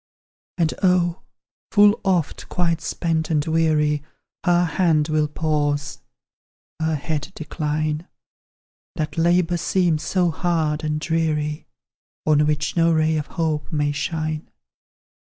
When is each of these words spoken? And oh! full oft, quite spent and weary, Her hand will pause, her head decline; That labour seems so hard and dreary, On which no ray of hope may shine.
And 0.57 0.73
oh! 0.81 1.21
full 1.69 1.99
oft, 2.03 2.49
quite 2.49 2.81
spent 2.81 3.29
and 3.29 3.45
weary, 3.45 4.01
Her 4.43 4.65
hand 4.65 5.09
will 5.09 5.27
pause, 5.27 6.01
her 6.79 6.95
head 6.95 7.31
decline; 7.35 8.07
That 8.95 9.15
labour 9.15 9.57
seems 9.57 10.01
so 10.01 10.31
hard 10.31 10.83
and 10.83 10.99
dreary, 10.99 11.67
On 12.25 12.47
which 12.47 12.75
no 12.75 12.91
ray 12.91 13.15
of 13.15 13.27
hope 13.27 13.71
may 13.71 13.91
shine. 13.91 14.49